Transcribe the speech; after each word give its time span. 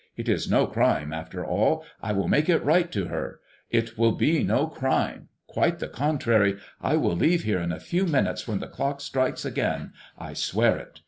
It 0.17 0.27
is 0.27 0.49
no 0.49 0.65
crime, 0.65 1.13
after 1.13 1.45
all. 1.45 1.85
I 2.01 2.11
will 2.11 2.27
make 2.27 2.49
it 2.49 2.63
right 2.65 2.91
to 2.91 3.05
her, 3.05 3.39
it 3.69 3.99
will 3.99 4.13
be 4.13 4.43
no 4.43 4.65
crime. 4.65 5.27
Quite 5.45 5.77
the 5.77 5.87
contrary. 5.87 6.57
I 6.81 6.95
will 6.95 7.15
leave 7.15 7.43
here 7.43 7.59
in 7.59 7.71
a 7.71 7.79
few 7.79 8.07
moments, 8.07 8.47
when 8.47 8.61
the 8.61 8.67
clock 8.67 8.99
strikes 8.99 9.45
again, 9.45 9.91
I 10.17 10.33
swear 10.33 10.75
it. 10.79 10.99